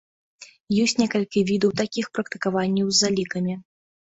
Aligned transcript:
Ёсць 0.83 0.95
некалькі 1.01 1.43
відаў 1.51 1.75
такіх 1.83 2.05
практыкаванняў 2.17 2.87
з 2.91 2.95
залікамі. 3.03 3.53